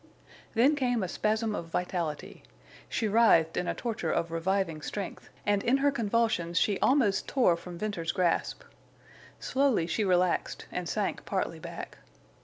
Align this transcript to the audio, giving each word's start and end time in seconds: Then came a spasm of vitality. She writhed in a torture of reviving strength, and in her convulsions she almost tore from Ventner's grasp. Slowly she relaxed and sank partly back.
Then 0.55 0.75
came 0.75 1.03
a 1.03 1.07
spasm 1.07 1.53
of 1.53 1.67
vitality. 1.67 2.41
She 2.89 3.07
writhed 3.07 3.55
in 3.55 3.67
a 3.67 3.75
torture 3.75 4.11
of 4.11 4.31
reviving 4.31 4.81
strength, 4.81 5.29
and 5.45 5.61
in 5.61 5.77
her 5.77 5.91
convulsions 5.91 6.57
she 6.57 6.79
almost 6.79 7.27
tore 7.27 7.55
from 7.55 7.77
Ventner's 7.77 8.11
grasp. 8.11 8.63
Slowly 9.39 9.85
she 9.85 10.03
relaxed 10.03 10.65
and 10.71 10.89
sank 10.89 11.23
partly 11.25 11.59
back. 11.59 11.99